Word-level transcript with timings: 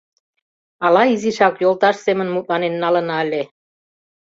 —Ала 0.85 1.03
изишак 1.13 1.55
йолташ 1.63 1.95
семын 2.05 2.27
мутланен 2.31 2.73
налына 2.83 3.15
ыле? 3.25 3.43